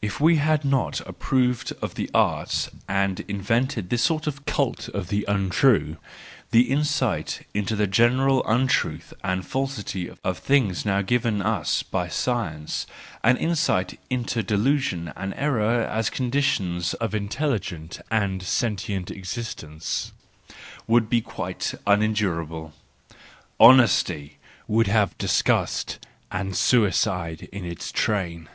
—If 0.00 0.18
we 0.18 0.36
had 0.36 0.64
not 0.64 1.06
approved 1.06 1.70
of 1.82 1.94
the 1.94 2.10
Arts 2.14 2.70
and 2.88 3.20
invented 3.28 3.90
this 3.90 4.00
sort 4.00 4.26
of 4.26 4.46
cult 4.46 4.88
10 4.90 4.92
I46 4.92 4.92
THE 4.92 4.92
JOYFUL 4.92 5.00
WISDOM, 5.00 5.02
II 5.02 5.02
of 5.02 5.08
the 5.10 5.24
untrue, 5.70 5.96
the 6.52 6.62
insight 6.70 7.46
into 7.52 7.76
the 7.76 7.86
general 7.86 8.42
untruth 8.48 9.12
and 9.22 9.44
falsity 9.46 10.10
of 10.24 10.38
things 10.38 10.86
now 10.86 11.02
given 11.02 11.42
us 11.42 11.82
by 11.82 12.08
science— 12.08 12.86
an 13.22 13.36
insight 13.36 14.00
into 14.08 14.42
delusion 14.42 15.12
and 15.14 15.34
error 15.36 15.82
as 15.84 16.08
conditions 16.08 16.94
of 16.94 17.14
intelligent 17.14 18.00
and 18.10 18.42
sentient 18.42 19.10
existence—would 19.10 21.10
be 21.10 21.20
quite 21.20 21.74
unendurable. 21.86 22.72
Honesty 23.60 24.38
would 24.66 24.86
have 24.86 25.18
disgust 25.18 25.98
and 26.32 26.56
suicide 26.56 27.50
in 27.52 27.66
its 27.66 27.92
train. 27.92 28.48